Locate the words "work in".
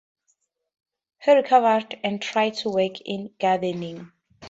2.71-3.35